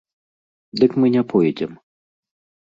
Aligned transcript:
Дык 0.83 0.91
мы 1.03 1.11
не 1.17 1.23
пойдзем. 1.35 1.77